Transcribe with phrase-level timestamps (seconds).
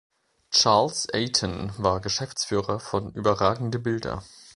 [0.49, 4.23] Charles Eyton war Geschäftsführer von Überragende Bilder.